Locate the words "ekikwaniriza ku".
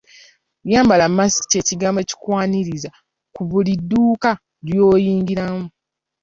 2.01-3.41